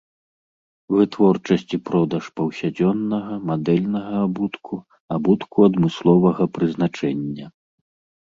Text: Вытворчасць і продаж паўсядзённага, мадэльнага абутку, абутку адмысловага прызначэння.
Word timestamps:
Вытворчасць 0.95 1.71
і 1.77 1.77
продаж 1.89 2.29
паўсядзённага, 2.39 3.33
мадэльнага 3.51 4.15
абутку, 4.27 4.75
абутку 5.17 5.57
адмысловага 5.69 6.43
прызначэння. 6.59 7.47